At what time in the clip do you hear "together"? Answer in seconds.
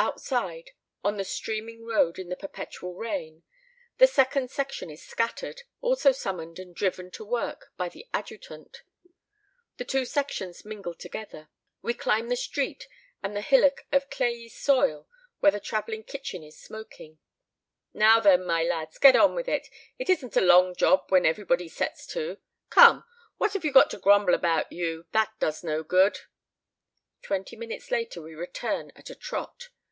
10.94-11.50